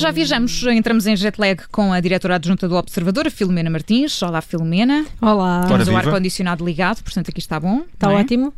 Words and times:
já 0.00 0.10
viajamos, 0.10 0.62
entramos 0.64 1.06
em 1.06 1.14
jet 1.14 1.38
lag 1.38 1.62
com 1.70 1.92
a 1.92 2.00
diretora 2.00 2.36
adjunta 2.36 2.66
do 2.66 2.74
Observador, 2.74 3.30
Filomena 3.30 3.68
Martins. 3.68 4.22
Olá, 4.22 4.40
Filomena. 4.40 5.04
Olá. 5.20 5.66
Temos 5.68 5.88
o 5.88 5.96
ar-condicionado 5.96 6.64
ligado, 6.64 7.02
portanto 7.02 7.28
aqui 7.28 7.38
está 7.38 7.60
bom. 7.60 7.84
Está 7.92 8.10
é? 8.10 8.14
ótimo. 8.16 8.54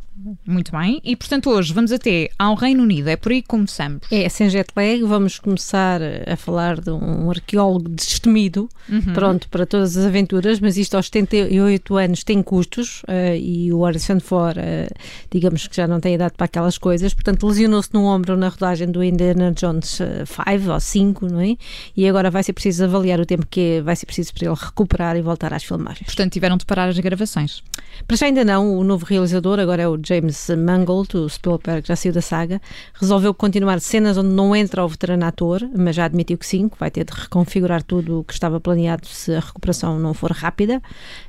Muito 0.46 0.72
bem. 0.72 1.00
E, 1.04 1.16
portanto, 1.16 1.50
hoje 1.50 1.72
vamos 1.72 1.92
até 1.92 2.30
ao 2.38 2.54
Reino 2.54 2.82
Unido. 2.82 3.08
É 3.08 3.16
por 3.16 3.32
aí 3.32 3.42
que 3.42 3.48
começamos. 3.48 4.02
É, 4.10 4.28
sem 4.28 4.48
jet 4.48 4.68
lag, 4.76 5.02
vamos 5.02 5.38
começar 5.38 6.00
a 6.26 6.36
falar 6.36 6.80
de 6.80 6.90
um 6.90 7.30
arqueólogo 7.30 7.88
destemido, 7.88 8.68
uhum. 8.88 9.12
pronto 9.12 9.48
para 9.48 9.66
todas 9.66 9.96
as 9.96 10.04
aventuras, 10.04 10.60
mas 10.60 10.76
isto 10.76 10.94
aos 10.96 11.06
78 11.06 11.96
anos 11.96 12.24
tem 12.24 12.42
custos 12.42 13.02
uh, 13.02 13.36
e 13.36 13.72
o 13.72 13.84
Harrison 13.84 14.20
Ford, 14.20 14.56
uh, 14.56 14.94
digamos 15.30 15.66
que 15.66 15.76
já 15.76 15.86
não 15.86 16.00
tem 16.00 16.14
idade 16.14 16.34
para 16.36 16.46
aquelas 16.46 16.78
coisas, 16.78 17.14
portanto 17.14 17.46
lesionou-se 17.46 17.90
no 17.92 18.04
ombro 18.04 18.36
na 18.36 18.48
rodagem 18.48 18.90
do 18.90 19.02
Indiana 19.02 19.52
Jones 19.52 20.00
5 20.26 20.68
uh, 20.68 20.72
ou 20.72 20.80
5, 20.80 21.26
não 21.28 21.40
é? 21.40 21.56
E 21.96 22.08
agora 22.08 22.30
vai 22.30 22.42
ser 22.42 22.52
preciso 22.52 22.84
avaliar 22.84 23.20
o 23.20 23.26
tempo 23.26 23.46
que 23.48 23.80
vai 23.82 23.96
ser 23.96 24.06
preciso 24.06 24.32
para 24.34 24.46
ele 24.46 24.56
recuperar 24.58 25.16
e 25.16 25.22
voltar 25.22 25.52
às 25.52 25.64
filmagens. 25.64 26.06
Portanto, 26.06 26.32
tiveram 26.32 26.56
de 26.56 26.64
parar 26.64 26.88
as 26.88 26.98
gravações. 26.98 27.62
Para 28.06 28.16
já 28.16 28.26
ainda 28.26 28.44
não, 28.44 28.76
o 28.76 28.84
novo 28.84 29.04
realizador, 29.04 29.58
agora 29.58 29.82
é 29.82 29.88
o 29.88 29.98
James 30.02 30.48
Mangold, 30.50 31.16
o 31.16 31.28
Spielberg 31.28 31.86
já 31.86 31.96
saiu 31.96 32.12
da 32.12 32.20
saga, 32.20 32.60
resolveu 32.94 33.32
continuar 33.32 33.80
cenas 33.80 34.18
onde 34.18 34.30
não 34.30 34.54
entra 34.54 34.84
o 34.84 34.88
veterano 34.88 35.24
ator, 35.24 35.68
mas 35.76 35.96
já 35.96 36.04
admitiu 36.04 36.36
que 36.36 36.46
sim, 36.46 36.68
que 36.68 36.78
vai 36.78 36.90
ter 36.90 37.04
de 37.04 37.12
reconfigurar 37.12 37.82
tudo 37.82 38.20
o 38.20 38.24
que 38.24 38.32
estava 38.32 38.60
planeado 38.60 39.06
se 39.06 39.34
a 39.34 39.40
recuperação 39.40 39.98
não 39.98 40.14
for 40.14 40.32
rápida. 40.32 40.82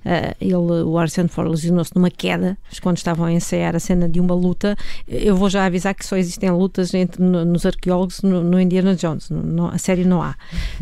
Uh, 0.05 0.35
ele, 0.39 0.55
o 0.55 0.97
Harrison 0.97 1.27
Ford 1.27 1.49
lesionou-se 1.49 1.91
numa 1.95 2.09
queda 2.09 2.57
quando 2.81 2.97
estavam 2.97 3.25
a 3.25 3.31
ensaiar 3.31 3.75
a 3.75 3.79
cena 3.79 4.09
de 4.09 4.19
uma 4.19 4.33
luta. 4.33 4.75
Eu 5.07 5.35
vou 5.35 5.49
já 5.49 5.65
avisar 5.65 5.93
que 5.93 6.05
só 6.05 6.17
existem 6.17 6.49
lutas 6.51 6.93
entre, 6.93 7.21
no, 7.21 7.45
nos 7.45 7.65
arqueólogos 7.65 8.21
no, 8.21 8.43
no 8.43 8.59
Indiana 8.59 8.95
Jones, 8.95 9.29
no, 9.29 9.67
a 9.67 9.77
série 9.77 10.05
não 10.05 10.21
há. 10.21 10.35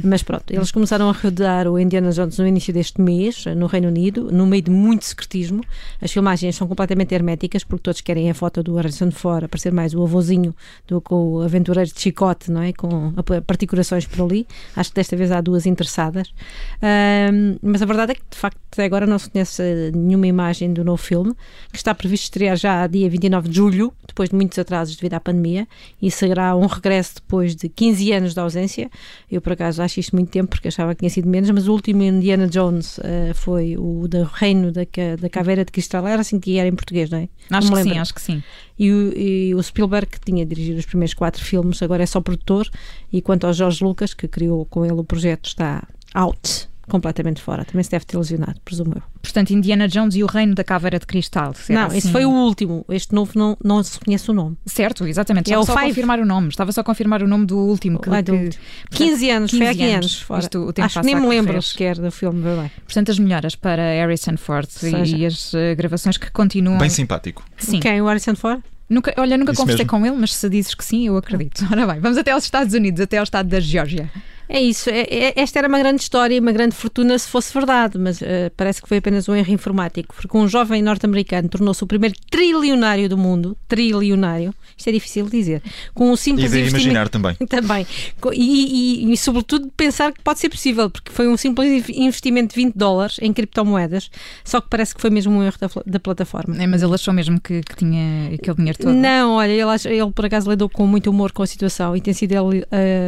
Mas 0.04 0.24
pronto, 0.24 0.52
eles 0.52 0.72
começaram 0.72 1.10
a 1.10 1.12
rodar 1.12 1.68
o 1.68 1.80
Indiana 1.80 2.12
Jones 2.12 2.38
no 2.38 2.48
início 2.48 2.74
deste 2.74 3.02
mês, 3.02 3.46
no 3.58 3.68
Reino 3.68 3.88
Unido, 3.88 4.32
no 4.32 4.46
meio 4.46 4.64
de 4.64 4.72
muito 4.72 5.06
secretismo. 5.06 5.62
As 6.02 6.12
filmagens 6.12 6.56
são 6.56 6.68
completamente 6.68 7.14
herméticas 7.14 7.64
porque 7.64 7.84
todos 7.84 8.02
querem 8.02 8.30
a 8.30 8.34
foto 8.34 8.64
do 8.64 8.76
Harrison 8.76 9.12
Ford, 9.12 9.46
aparecer 9.46 9.72
mais 9.72 9.94
o 9.94 10.04
avôzinho 10.04 10.56
do 10.88 11.02
que 11.02 11.14
o 11.14 11.42
aventureiro 11.42 11.92
de 11.92 12.00
chicote, 12.00 12.52
não 12.52 12.62
é? 12.62 12.74
Com 12.74 13.14
particulações 13.46 14.06
por 14.06 14.26
ali. 14.26 14.48
Acho 14.76 14.90
que 14.90 14.96
desta 14.96 15.16
vez 15.16 15.32
há 15.32 15.42
duas 15.42 15.66
interessadas. 15.66 16.34
Um, 16.82 17.58
mas 17.62 17.82
a 17.82 17.86
verdade 17.86 18.14
é 18.14 18.16
que, 18.16 18.22
de 18.30 18.38
facto, 18.38 18.60
até 18.72 18.86
agora 18.86 19.06
não 19.06 19.20
se 19.20 19.30
conhece 19.30 19.92
nenhuma 19.94 20.28
imagem 20.28 20.74
do 20.74 20.84
novo 20.84 21.02
filme, 21.02 21.34
que 21.72 21.78
está 21.78 21.94
previsto 21.94 22.24
estrear 22.24 22.56
já 22.56 22.88
dia 22.88 23.10
29 23.10 23.50
de 23.50 23.56
julho, 23.56 23.94
depois 24.08 24.30
de 24.30 24.36
muitos 24.36 24.58
atrasos 24.58 24.96
devido 24.96 25.16
à 25.16 25.20
pandemia, 25.20 25.68
e 26.02 26.10
será 26.10 26.56
um 26.56 26.68
regresso 26.68 27.16
depois 27.16 27.56
de 27.56 27.68
15 27.68 28.14
anos 28.14 28.34
de 28.34 28.40
ausência. 28.40 28.90
Eu, 29.30 29.42
por 29.42 29.54
acaso, 29.54 29.82
acho 29.82 30.00
isto 30.00 30.16
muito 30.16 30.30
tempo, 30.30 30.50
porque 30.50 30.68
achava 30.68 30.94
que 30.96 31.00
tinha 31.00 31.10
sido 31.10 31.28
menos, 31.28 31.50
mas 31.50 31.68
o 31.68 31.74
último 31.74 32.02
Indiana 32.02 32.48
Jones 32.48 32.98
uh, 33.00 33.34
foi 33.34 33.76
o 33.78 34.08
do 34.08 34.24
Reino 34.24 34.72
da, 34.72 34.82
da 35.20 35.30
Caveira 35.30 35.61
de 35.66 35.72
Cristal, 35.72 36.08
era 36.08 36.22
assim 36.22 36.40
que 36.40 36.58
era 36.58 36.68
em 36.68 36.76
português, 36.76 37.10
não 37.10 37.20
é? 37.20 37.30
Acho 37.50 37.72
que 37.72 37.84
sim, 37.84 37.98
acho 37.98 38.14
que 38.14 38.22
sim. 38.22 38.44
E 38.78 38.92
o, 38.92 39.18
e 39.18 39.56
o, 39.56 39.62
Spielberg, 39.62 40.08
que 40.08 40.20
tinha 40.20 40.46
dirigido 40.46 40.80
os 40.80 40.86
primeiros 40.86 41.14
quatro 41.14 41.44
filmes, 41.44 41.82
agora 41.82 42.04
é 42.04 42.06
só 42.06 42.20
produtor. 42.22 42.70
E 43.12 43.22
quanto 43.22 43.46
ao 43.46 43.54
Jorge 43.54 43.84
Lucas, 43.84 44.14
que 44.14 44.28
criou 44.28 44.66
com 44.66 44.86
ele 44.86 44.96
o 44.96 45.04
projeto, 45.04 45.46
está 45.46 45.88
out 46.14 46.71
completamente 46.90 47.42
fora. 47.42 47.64
Também 47.66 47.84
se 47.84 47.92
deve 47.92 48.06
ter 48.06 48.18
lesionado, 48.18 48.60
presumo 48.64 48.94
eu. 48.96 49.04
Portanto, 49.22 49.52
Indiana 49.52 49.88
Jones 49.88 50.16
e 50.16 50.24
o 50.24 50.28
Reino 50.28 50.56
da 50.56 50.64
Caveira 50.64 51.00
de 51.00 51.06
Cristal. 51.06 51.54
Não, 51.70 51.86
assim. 51.86 51.98
esse 51.98 52.12
foi 52.12 52.26
o 52.26 52.30
último. 52.30 52.86
Este 52.90 53.14
novo 53.14 53.32
não, 53.36 53.58
não 53.64 53.84
se 53.84 54.00
conhece 54.00 54.30
o 54.30 54.34
nome. 54.34 54.58
Certo, 54.66 55.06
exatamente. 55.08 55.48
Estava 55.48 55.62
é 55.62 55.66
só 55.66 55.78
a 55.78 55.84
confirmar 55.84 56.20
o 56.20 56.26
nome. 56.26 56.50
Estava 56.50 56.72
só 56.72 56.82
a 56.82 56.84
confirmar 56.84 57.24
o 57.24 57.28
nome 57.28 57.46
do 57.46 57.58
último. 57.58 58.00
Que, 58.00 58.10
Vai, 58.10 58.24
do 58.24 58.34
que, 58.34 58.58
15 58.92 59.30
anos, 59.30 59.52
15 59.52 59.64
foi 59.64 59.68
há 59.68 59.76
15 59.76 59.94
anos. 59.94 60.22
fora. 60.22 60.42
Isto, 60.42 60.60
o 60.60 60.74
tempo 60.74 60.86
Acho 60.86 61.00
que 61.00 61.06
nem 61.06 61.16
me 61.16 61.28
lembro 61.28 61.62
sequer 61.62 61.98
do 61.98 62.12
filme. 62.12 62.42
Bem. 62.42 62.72
Portanto, 62.84 63.12
as 63.12 63.20
melhoras 63.20 63.56
para 63.56 63.82
Harrison 63.82 64.38
Ford 64.38 64.68
e, 64.84 65.18
e 65.18 65.26
as 65.26 65.54
uh, 65.54 65.58
gravações 65.78 66.18
que 66.18 66.32
continuam. 66.32 66.78
Bem 66.78 66.90
simpático. 66.90 67.44
Sim. 67.58 67.80
Quem? 67.80 68.02
O 68.02 68.08
Harrison 68.08 68.36
Ford? 68.36 68.62
Nunca, 68.92 69.14
olha, 69.16 69.38
nunca 69.38 69.54
Isso 69.54 69.62
conversei 69.62 69.86
mesmo. 69.86 70.00
com 70.00 70.06
ele, 70.06 70.18
mas 70.18 70.34
se 70.34 70.50
dizes 70.50 70.76
que 70.76 70.84
sim, 70.84 71.08
eu 71.08 71.16
acredito. 71.16 71.66
Ora 71.72 71.88
bem, 71.88 72.02
vamos 72.02 72.18
até 72.18 72.32
aos 72.32 72.44
Estados 72.44 72.74
Unidos, 72.74 73.00
até 73.00 73.20
ao 73.20 73.24
estado 73.24 73.48
da 73.48 73.62
Geórgia. 73.62 74.12
É 74.54 74.60
isso. 74.60 74.90
É, 74.90 75.04
é, 75.10 75.34
esta 75.38 75.60
era 75.60 75.68
uma 75.70 75.80
grande 75.80 76.02
história 76.02 76.36
e 76.36 76.40
uma 76.40 76.52
grande 76.52 76.76
fortuna 76.76 77.18
se 77.18 77.26
fosse 77.30 77.54
verdade, 77.54 77.98
mas 77.98 78.20
uh, 78.20 78.52
parece 78.58 78.82
que 78.82 78.88
foi 78.90 78.98
apenas 78.98 79.30
um 79.30 79.34
erro 79.34 79.50
informático, 79.54 80.14
porque 80.14 80.38
um 80.38 80.46
jovem 80.46 80.82
norte-americano 80.82 81.48
tornou-se 81.48 81.82
o 81.82 81.88
primeiro 81.88 82.16
trilionário 82.30 83.08
do 83.08 83.18
mundo. 83.18 83.56
Trilionário. 83.70 84.54
Isto 84.78 84.90
é 84.90 84.92
difícil 84.92 85.26
de 85.26 85.32
dizer. 85.32 85.64
Com 85.94 86.12
um 86.12 86.18
simples 86.18 86.52
e 86.54 86.64
de 86.64 86.70
imaginar 86.70 87.08
também. 87.08 87.36
Também. 87.48 87.86
E, 88.34 89.06
e, 89.08 89.14
e, 89.14 89.18
sobretudo, 89.18 89.72
pensar 89.76 90.12
que 90.12 90.22
pode 90.22 90.40
ser 90.40 90.50
possível, 90.50 90.90
porque 90.90 91.12
foi 91.12 91.28
um 91.28 91.38
simples 91.38 91.88
investimento 91.90 92.54
de 92.54 92.62
20 92.62 92.76
dólares 92.76 93.18
em 93.22 93.32
criptomoedas, 93.32 94.10
só 94.44 94.60
que 94.60 94.68
parece 94.70 94.94
que 94.94 95.02
foi 95.02 95.10
mesmo 95.10 95.34
um 95.34 95.44
erro 95.44 95.56
da, 95.60 95.70
da 95.86 96.00
plataforma. 96.00 96.62
É, 96.62 96.68
mas 96.68 96.82
ele 96.82 96.94
achou 96.94 97.14
mesmo 97.14 97.40
que, 97.40 97.62
que, 97.62 97.76
tinha 97.76 98.34
aquele 98.34 98.58
dinheiro 98.58 98.80
todo? 98.80 98.94
Não, 98.94 99.36
olha, 99.36 99.52
ele, 99.52 99.96
ele 99.96 100.12
por 100.12 100.26
acaso 100.26 100.50
lidou 100.50 100.70
com 100.70 100.86
muito 100.86 101.10
humor 101.10 101.32
com 101.32 101.44
a 101.44 101.48
situação 101.48 101.96
e 101.96 102.02
tem 102.02 102.14
sido 102.14 102.32
ele 102.32 102.62
uh, 102.62 102.66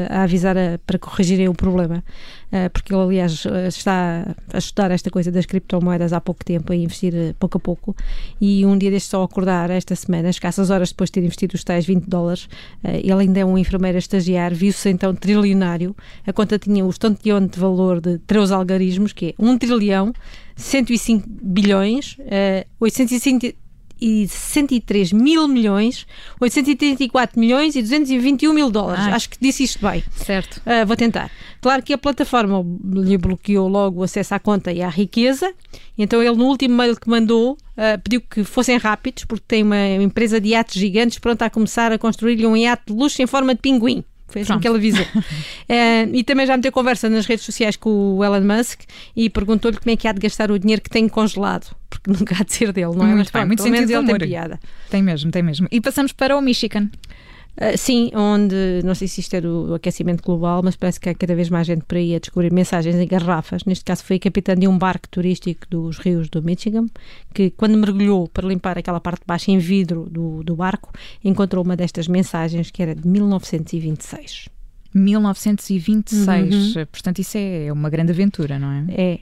a 0.09 0.23
avisar 0.23 0.57
a, 0.57 0.79
para 0.85 0.99
corrigir 0.99 1.32
corrigirem 1.33 1.49
o 1.49 1.53
problema, 1.53 2.03
eh, 2.51 2.69
porque 2.69 2.93
ele, 2.93 3.01
aliás, 3.01 3.45
eh, 3.45 3.67
está 3.67 4.35
a 4.51 4.57
estudar 4.57 4.91
esta 4.91 5.09
coisa 5.09 5.31
das 5.31 5.45
criptomoedas 5.45 6.13
há 6.13 6.21
pouco 6.21 6.45
tempo, 6.45 6.71
a 6.71 6.75
investir 6.75 7.13
eh, 7.15 7.33
pouco 7.39 7.57
a 7.57 7.59
pouco, 7.59 7.95
e 8.39 8.65
um 8.65 8.77
dia 8.77 8.91
deste 8.91 9.09
só 9.09 9.23
acordar 9.23 9.69
esta 9.69 9.95
semana, 9.95 10.29
escassas 10.29 10.69
horas 10.69 10.89
depois 10.89 11.09
de 11.09 11.13
ter 11.13 11.19
investido 11.21 11.55
os 11.55 11.63
tais 11.63 11.85
20 11.85 12.05
dólares, 12.05 12.47
ele 12.83 13.13
ainda 13.13 13.39
é 13.39 13.45
um 13.45 13.57
enfermeiro 13.57 13.97
a 13.97 13.99
estagiar, 13.99 14.53
viu-se 14.53 14.89
então 14.89 15.13
trilionário, 15.15 15.95
a 16.25 16.33
conta 16.33 16.59
tinha 16.59 16.85
o 16.85 16.89
estonteante 16.89 17.53
de 17.53 17.59
valor 17.59 17.99
de 17.99 18.19
três 18.19 18.51
algarismos, 18.51 19.13
que 19.13 19.27
é 19.27 19.33
1 19.39 19.57
trilhão, 19.57 20.13
105 20.55 21.27
bilhões, 21.27 22.17
uh, 22.19 22.65
850 22.79 23.62
e 24.03 24.27
63 24.27 25.13
mil 25.13 25.47
milhões, 25.47 26.05
834 26.37 27.39
milhões 27.39 27.73
e 27.73 27.81
221 27.81 28.53
mil 28.53 28.69
dólares. 28.69 29.05
Ai. 29.05 29.13
Acho 29.13 29.29
que 29.29 29.37
disse 29.39 29.63
isto 29.63 29.79
bem. 29.79 30.03
Certo. 30.11 30.57
Uh, 30.57 30.85
vou 30.85 30.97
tentar. 30.97 31.31
Claro 31.61 31.81
que 31.81 31.93
a 31.93 31.97
plataforma 31.97 32.65
lhe 33.01 33.17
bloqueou 33.17 33.69
logo 33.69 34.01
o 34.01 34.03
acesso 34.03 34.35
à 34.35 34.39
conta 34.39 34.73
e 34.73 34.81
à 34.81 34.89
riqueza, 34.89 35.53
então 35.97 36.21
ele 36.21 36.35
no 36.35 36.45
último 36.45 36.75
mail 36.75 36.99
que 36.99 37.09
mandou 37.09 37.53
uh, 37.53 38.01
pediu 38.03 38.19
que 38.19 38.43
fossem 38.43 38.77
rápidos, 38.77 39.23
porque 39.23 39.45
tem 39.47 39.63
uma 39.63 39.87
empresa 40.03 40.41
de 40.41 40.49
iates 40.49 40.75
gigantes 40.75 41.17
pronta 41.19 41.45
a 41.45 41.49
começar 41.49 41.93
a 41.93 41.97
construir-lhe 41.97 42.45
um 42.45 42.57
iate 42.57 42.83
de 42.87 42.93
luxo 42.93 43.21
em 43.21 43.27
forma 43.27 43.55
de 43.55 43.61
pinguim. 43.61 44.03
Foi 44.33 44.41
assim 44.41 44.47
Pronto. 44.47 44.61
que 44.63 44.67
ele 44.67 44.77
avisou. 44.77 45.05
uh, 45.05 46.09
e 46.11 46.23
também 46.23 46.47
já 46.47 46.57
meteu 46.57 46.71
conversa 46.71 47.07
nas 47.07 47.27
redes 47.27 47.45
sociais 47.45 47.75
com 47.75 48.17
o 48.17 48.23
Elon 48.23 48.41
Musk 48.41 48.81
e 49.15 49.29
perguntou-lhe 49.29 49.77
como 49.77 49.93
é 49.93 49.95
que 49.95 50.07
há 50.07 50.11
de 50.11 50.19
gastar 50.19 50.49
o 50.49 50.57
dinheiro 50.57 50.81
que 50.81 50.89
tem 50.89 51.07
congelado, 51.07 51.75
porque 51.87 52.09
nunca 52.11 52.35
há 52.39 52.43
de 52.43 52.51
ser 52.51 52.73
dele, 52.73 52.95
não 52.95 53.03
é? 53.05 53.13
Muito 53.13 53.17
Mas, 53.17 53.25
bem, 53.25 53.31
pronto, 53.31 53.47
muito 53.47 53.61
sentido 53.61 53.91
ele 53.91 54.07
tem 54.07 54.27
piada. 54.27 54.59
Tem 54.89 55.03
mesmo, 55.03 55.29
tem 55.29 55.43
mesmo. 55.43 55.67
E 55.71 55.79
passamos 55.79 56.11
para 56.11 56.35
o 56.35 56.41
Michigan. 56.41 56.89
Uh, 57.55 57.77
sim, 57.77 58.09
onde, 58.15 58.81
não 58.83 58.95
sei 58.95 59.07
se 59.07 59.21
isto 59.21 59.35
é 59.35 59.41
do 59.41 59.75
aquecimento 59.75 60.23
global, 60.23 60.61
mas 60.63 60.75
parece 60.75 60.99
que 60.99 61.07
há 61.07 61.13
cada 61.13 61.35
vez 61.35 61.49
mais 61.49 61.67
gente 61.67 61.83
por 61.85 61.97
aí 61.97 62.15
a 62.15 62.19
descobrir 62.19 62.51
mensagens 62.51 62.95
em 62.95 63.07
garrafas. 63.07 63.63
Neste 63.63 63.85
caso 63.85 64.03
foi 64.03 64.15
a 64.15 64.19
capitã 64.19 64.55
de 64.55 64.67
um 64.67 64.77
barco 64.77 65.07
turístico 65.07 65.67
dos 65.69 65.99
rios 65.99 66.29
do 66.29 66.41
Michigan, 66.41 66.87
que 67.33 67.51
quando 67.51 67.77
mergulhou 67.77 68.27
para 68.27 68.47
limpar 68.47 68.77
aquela 68.77 68.99
parte 68.99 69.21
de 69.21 69.27
baixo 69.27 69.51
em 69.51 69.59
vidro 69.59 70.09
do, 70.09 70.43
do 70.43 70.55
barco, 70.55 70.91
encontrou 71.23 71.63
uma 71.63 71.75
destas 71.75 72.07
mensagens 72.07 72.71
que 72.71 72.81
era 72.81 72.95
de 72.95 73.07
1926. 73.07 74.49
1926. 74.93 76.75
Uhum. 76.75 76.85
Portanto, 76.91 77.19
isso 77.19 77.37
é 77.37 77.71
uma 77.71 77.89
grande 77.89 78.11
aventura, 78.11 78.59
não 78.59 78.71
é? 78.71 78.85
É. 78.89 79.19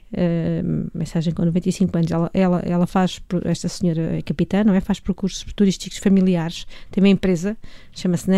Uh, 0.62 0.90
mensagem 0.94 1.32
com 1.32 1.44
95 1.44 1.96
anos. 1.96 2.10
Ela, 2.10 2.30
ela, 2.34 2.62
ela 2.64 2.86
faz, 2.86 3.20
esta 3.44 3.68
senhora 3.68 4.18
é 4.18 4.22
capitã, 4.22 4.64
não 4.64 4.74
é? 4.74 4.80
Faz 4.80 5.00
percursos 5.00 5.44
turísticos 5.54 5.98
familiares. 5.98 6.66
Tem 6.90 7.02
uma 7.02 7.08
empresa, 7.08 7.56
chama-se 7.92 8.28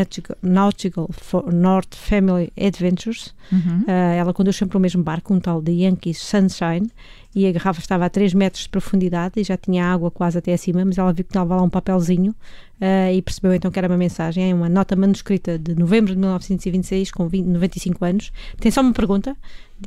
Nautical, 0.42 1.08
for 1.12 1.52
North 1.52 1.94
Family 1.94 2.52
Adventures. 2.56 3.34
Uhum. 3.50 3.80
Uh, 3.82 3.90
ela 3.90 4.32
conduz 4.32 4.56
sempre 4.56 4.76
o 4.76 4.80
mesmo 4.80 5.02
barco, 5.02 5.34
um 5.34 5.40
tal 5.40 5.60
de 5.60 5.72
Yankees 5.72 6.18
Sunshine 6.18 6.90
e 7.34 7.46
a 7.48 7.52
garrafa 7.52 7.80
estava 7.80 8.04
a 8.04 8.08
3 8.08 8.32
metros 8.32 8.62
de 8.62 8.68
profundidade 8.68 9.40
e 9.40 9.44
já 9.44 9.56
tinha 9.56 9.84
água 9.84 10.10
quase 10.10 10.38
até 10.38 10.52
acima, 10.52 10.84
mas 10.84 10.96
ela 10.96 11.12
viu 11.12 11.24
que 11.24 11.30
estava 11.30 11.56
lá 11.56 11.62
um 11.62 11.68
papelzinho 11.68 12.34
uh, 12.84 13.12
e 13.12 13.22
percebeu 13.22 13.54
então 13.54 13.70
que 13.70 13.78
era 13.78 13.88
uma 13.88 13.96
mensagem, 13.96 14.50
é 14.50 14.54
uma 14.54 14.68
nota 14.68 14.94
manuscrita 14.94 15.58
de 15.58 15.74
novembro 15.74 16.12
de 16.12 16.18
1926, 16.18 17.10
com 17.10 17.26
20, 17.26 17.46
95 17.46 18.04
anos. 18.04 18.32
Tem 18.60 18.70
só 18.70 18.82
uma 18.82 18.92
pergunta. 18.92 19.36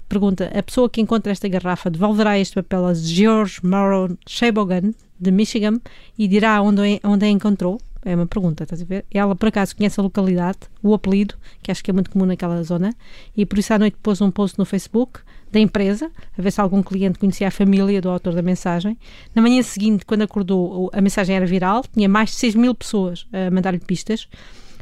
Pergunta, 0.09 0.51
a 0.53 0.63
pessoa 0.63 0.89
que 0.89 0.99
encontra 0.99 1.31
esta 1.31 1.47
garrafa 1.47 1.89
devolverá 1.89 2.37
este 2.37 2.55
papel 2.55 2.85
a 2.87 2.93
George 2.93 3.59
Morrow 3.63 4.17
Shebogan, 4.27 4.93
de 5.19 5.31
Michigan, 5.31 5.79
e 6.17 6.27
dirá 6.27 6.61
onde, 6.61 6.99
onde 7.03 7.25
a 7.25 7.29
encontrou? 7.29 7.79
É 8.07 8.15
uma 8.15 8.25
pergunta, 8.25 8.63
estás 8.63 8.81
a 8.81 8.85
ver? 8.85 9.03
Ela, 9.11 9.35
por 9.35 9.49
acaso, 9.49 9.75
conhece 9.75 9.99
a 9.99 10.03
localidade, 10.03 10.59
o 10.81 10.93
apelido, 10.93 11.35
que 11.61 11.69
acho 11.69 11.83
que 11.83 11.91
é 11.91 11.93
muito 11.93 12.09
comum 12.09 12.25
naquela 12.25 12.63
zona, 12.63 12.95
e 13.35 13.45
por 13.45 13.59
isso 13.59 13.73
à 13.73 13.77
noite 13.77 13.97
pôs 14.01 14.21
um 14.21 14.31
post 14.31 14.57
no 14.57 14.63
Facebook 14.63 15.19
da 15.51 15.59
empresa, 15.59 16.09
a 16.37 16.41
ver 16.41 16.51
se 16.51 16.61
algum 16.61 16.81
cliente 16.81 17.19
conhecia 17.19 17.49
a 17.49 17.51
família 17.51 17.99
do 17.99 18.09
autor 18.09 18.33
da 18.33 18.41
mensagem. 18.41 18.97
Na 19.35 19.41
manhã 19.41 19.61
seguinte, 19.61 20.05
quando 20.05 20.21
acordou, 20.21 20.89
a 20.93 21.01
mensagem 21.01 21.35
era 21.35 21.45
viral, 21.45 21.83
tinha 21.93 22.07
mais 22.07 22.29
de 22.29 22.37
6 22.37 22.55
mil 22.55 22.73
pessoas 22.73 23.27
a 23.33 23.51
mandar-lhe 23.51 23.79
pistas. 23.79 24.29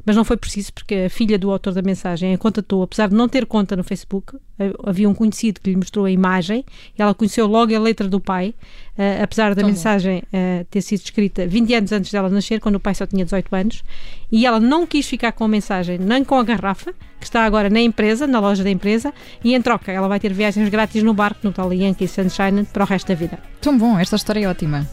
Mas 0.06 0.16
não 0.16 0.24
foi 0.24 0.38
preciso 0.38 0.72
porque 0.74 0.96
a 0.96 1.10
filha 1.10 1.38
do 1.38 1.52
autor 1.52 1.74
da 1.74 1.82
mensagem 1.82 2.34
a 2.34 2.38
contatou, 2.38 2.84
apesar 2.84 3.10
de 3.10 3.16
não 3.16 3.28
ter 3.28 3.46
conta 3.46 3.76
no 3.76 3.84
Facebook, 3.84 4.38
havia 4.86 5.10
um 5.10 5.14
conhecido 5.14 5.60
que 5.60 5.70
lhe 5.70 5.76
mostrou 5.76 6.06
a 6.06 6.12
imagem 6.12 6.64
e 6.98 7.02
ela 7.02 7.14
conheceu 7.14 7.48
logo 7.48 7.76
a 7.76 7.80
letra 7.80 8.08
do 8.08 8.20
pai, 8.20 8.54
uh, 8.98 9.24
apesar 9.24 9.56
da 9.56 9.62
Tão 9.62 9.70
mensagem 9.70 10.20
uh, 10.20 10.66
ter 10.70 10.82
sido 10.82 11.02
escrita 11.02 11.46
20 11.48 11.74
anos 11.74 11.92
antes 11.92 12.12
dela 12.12 12.30
nascer, 12.30 12.60
quando 12.60 12.76
o 12.76 12.80
pai 12.80 12.96
só 12.96 13.06
tinha 13.06 13.26
18 13.26 13.56
anos, 13.56 13.84
e 14.32 14.46
ela 14.46 14.60
não 14.60 14.86
quis 14.86 15.08
ficar 15.08 15.32
com 15.32 15.44
a 15.44 15.48
mensagem 15.48 15.98
nem 15.98 16.24
com 16.24 16.36
a 16.36 16.44
garrafa, 16.44 16.94
que 17.20 17.26
está 17.26 17.44
agora 17.44 17.70
na 17.70 17.82
empresa, 17.82 18.28
na 18.28 18.40
loja 18.40 18.64
da 18.64 18.70
empresa, 18.70 19.14
e 19.44 19.56
em 19.56 19.62
troca 19.62 19.92
ela 19.92 20.08
vai 20.08 20.20
ter 20.20 20.32
viagens 20.32 20.70
grátis 20.70 21.02
no 21.04 21.14
barco, 21.14 21.40
no 21.44 21.52
tal 21.52 21.74
Yankee 21.74 22.08
Sunshine, 22.08 22.66
para 22.66 22.84
o 22.84 22.88
resto 22.88 23.08
da 23.08 23.16
vida. 23.16 23.40
Tão 23.60 23.78
bom, 23.78 23.98
esta 23.98 24.16
história 24.16 24.46
é 24.46 24.48
ótima. 24.48 24.88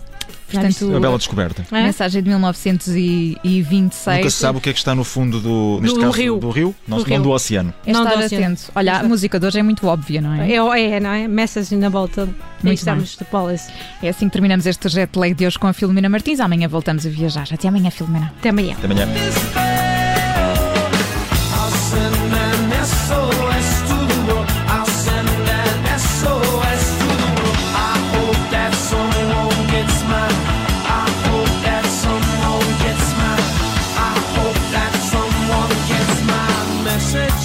Portanto, 0.52 0.88
uma 0.88 1.00
bela 1.00 1.18
descoberta. 1.18 1.66
É? 1.70 1.82
Mensagem 1.82 2.22
de 2.22 2.28
1926. 2.28 4.16
Nunca 4.18 4.30
se 4.30 4.36
sabe 4.36 4.58
o 4.58 4.60
que 4.60 4.70
é 4.70 4.72
que 4.72 4.78
está 4.78 4.94
no 4.94 5.04
fundo 5.04 5.40
do, 5.40 5.78
neste 5.80 5.96
do, 5.96 6.00
caso, 6.00 6.12
rio. 6.16 6.38
do 6.38 6.50
rio, 6.50 6.74
não, 6.86 6.98
do, 6.98 7.04
rio. 7.04 7.22
do 7.22 7.30
oceano. 7.30 7.72
É 7.86 7.90
estar 7.90 8.04
do 8.04 8.08
atento. 8.08 8.34
Oceano. 8.34 8.56
Olha, 8.74 8.96
a 8.98 9.02
música 9.04 9.40
de 9.40 9.46
hoje 9.46 9.58
é 9.58 9.62
muito 9.62 9.86
óbvia, 9.86 10.20
não 10.20 10.34
é? 10.34 10.50
É, 10.50 10.90
é 10.90 11.00
não 11.00 11.10
é? 11.10 11.28
Message 11.28 11.74
in 11.74 11.80
the 11.80 11.90
bottle. 11.90 12.28
Muito 12.62 12.78
estamos 12.78 13.16
de 13.16 13.24
Police. 13.24 13.70
É 14.02 14.08
assim 14.08 14.26
que 14.26 14.32
terminamos 14.32 14.66
este 14.66 14.88
jet 14.88 15.18
lag 15.18 15.34
de 15.34 15.46
hoje 15.46 15.58
com 15.58 15.66
a 15.66 15.72
Filomena 15.72 16.08
Martins. 16.08 16.40
Amanhã 16.40 16.68
voltamos 16.68 17.06
a 17.06 17.10
viajar. 17.10 17.46
Até 17.50 17.68
amanhã, 17.68 17.90
Filomena. 17.90 18.32
Até 18.38 18.50
amanhã. 18.50 18.74
Até 18.74 18.86
amanhã. 18.86 19.81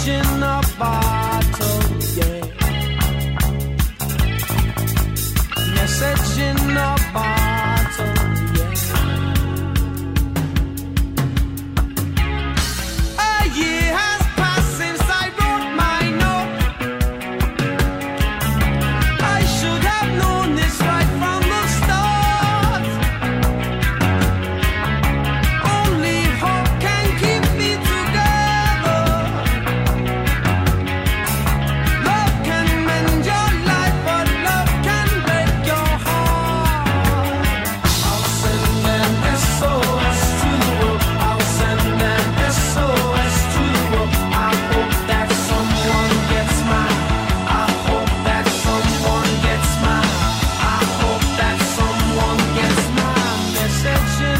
In 0.08 0.40
the 0.40 0.76
bar. 0.80 1.17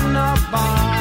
in 0.06 0.16
a 0.16 0.36
bar. 0.52 0.97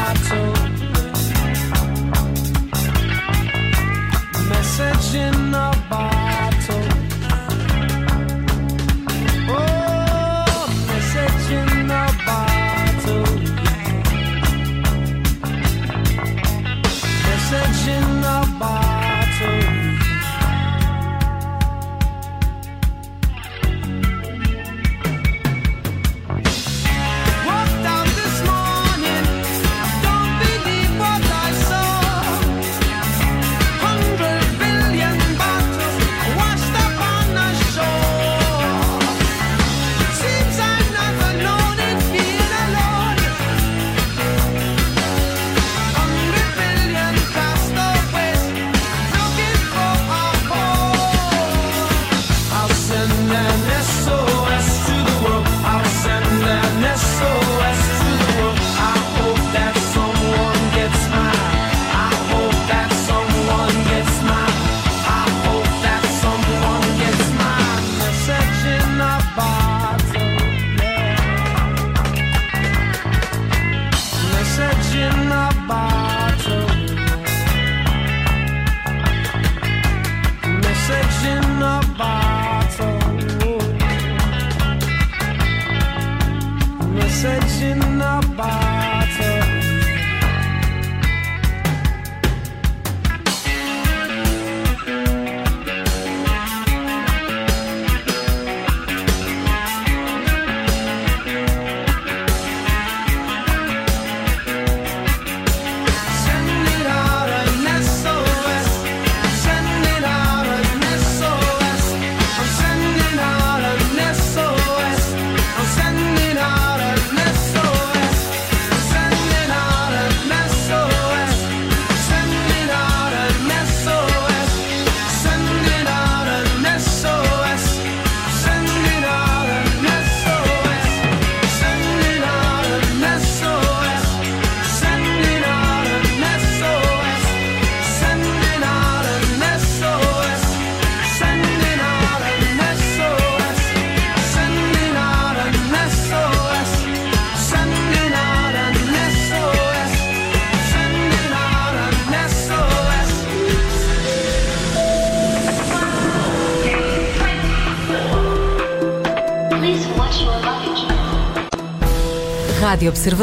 Rádio 162.77 162.91
Observador. 162.91 163.17